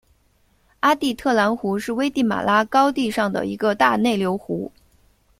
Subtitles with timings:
[0.79, 4.71] 阿蒂特兰湖是危地马拉高地上的一个大内流湖。